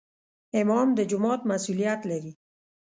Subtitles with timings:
[0.59, 2.31] امام د جومات مسؤولیت لري